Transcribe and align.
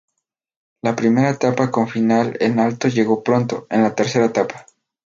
La 0.81 0.95
primera 0.95 1.29
etapa 1.29 1.69
con 1.69 1.87
final 1.87 2.35
en 2.39 2.59
alto 2.59 2.87
llegó 2.87 3.23
pronto, 3.23 3.67
en 3.69 3.83
la 3.83 3.93
tercera 3.93 4.25
etapa. 4.25 4.65